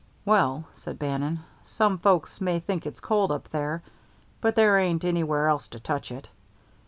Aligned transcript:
"Well," 0.25 0.63
said 0.73 0.97
Bannon, 0.97 1.41
"some 1.63 1.99
folks 1.99 2.41
may 2.41 2.59
think 2.59 2.87
it's 2.87 2.99
cold 2.99 3.31
up 3.31 3.49
there, 3.49 3.83
but 4.41 4.55
there 4.55 4.79
ain't 4.79 5.05
anywhere 5.05 5.47
else 5.47 5.67
to 5.67 5.79
touch 5.79 6.11
it. 6.11 6.27